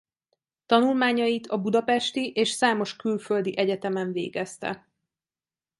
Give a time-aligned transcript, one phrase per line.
[0.65, 4.87] Tanulmányait a budapesti és számos külföldi egyetemen végezte.